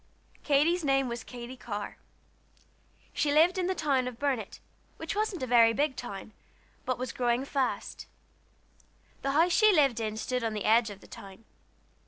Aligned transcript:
Katy's 0.43 0.83
name 0.83 1.07
was 1.07 1.23
Katy 1.23 1.55
Carr. 1.55 1.99
She 3.13 3.31
lived 3.31 3.59
in 3.59 3.67
the 3.67 3.75
town 3.75 4.07
of 4.07 4.17
Burnet, 4.17 4.59
which 4.97 5.15
wasn't 5.15 5.43
a 5.43 5.45
very 5.45 5.73
big 5.73 5.95
town, 5.95 6.33
but 6.85 6.97
was 6.97 7.11
growing 7.13 7.43
as 7.43 7.49
fast 7.49 7.99
as 7.99 8.03
it 8.05 8.07
knew 9.25 9.29
how. 9.31 9.35
The 9.43 9.43
house 9.43 9.51
she 9.51 9.71
lived 9.71 9.99
in 9.99 10.17
stood 10.17 10.43
on 10.43 10.53
the 10.55 10.65
edge 10.65 10.89
of 10.89 11.01
the 11.01 11.07
town. 11.07 11.45